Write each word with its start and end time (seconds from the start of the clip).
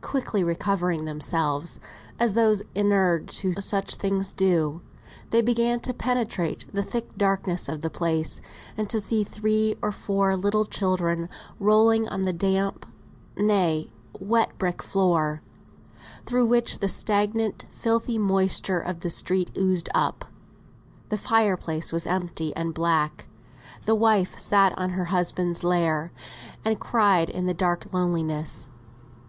Quickly 0.00 0.42
recovering 0.42 1.04
themselves, 1.04 1.78
as 2.18 2.34
those 2.34 2.64
inured 2.74 3.28
to 3.28 3.54
such 3.60 3.94
things 3.94 4.32
do, 4.32 4.80
they 5.30 5.40
began 5.40 5.78
to 5.78 5.94
penetrate 5.94 6.64
the 6.72 6.82
thick 6.82 7.16
darkness 7.16 7.68
of 7.68 7.80
the 7.80 7.88
place, 7.88 8.40
and 8.76 8.90
to 8.90 9.00
see 9.00 9.22
three 9.22 9.76
or 9.80 9.92
four 9.92 10.34
little 10.36 10.64
children 10.64 11.28
rolling 11.60 12.08
on 12.08 12.22
the 12.22 12.32
damp, 12.32 12.86
nay 13.36 13.92
wet, 14.18 14.50
brick 14.58 14.82
floor, 14.82 15.42
through 16.26 16.46
which 16.46 16.80
the 16.80 16.88
stagnant, 16.88 17.66
filthy 17.70 18.18
moisture 18.18 18.80
of 18.80 18.98
the 18.98 19.10
street 19.10 19.52
oozed 19.56 19.88
up; 19.94 20.24
the 21.08 21.16
fire 21.16 21.56
place 21.56 21.92
was 21.92 22.04
empty 22.04 22.52
and 22.56 22.74
black; 22.74 23.28
the 23.86 23.94
wife 23.94 24.36
sat 24.40 24.76
on 24.76 24.90
her 24.90 25.04
husband's 25.14 25.62
lair, 25.62 26.10
and 26.64 26.80
cried 26.80 27.30
in 27.30 27.46
the 27.46 27.54
dank 27.54 27.92
loneliness. 27.92 28.68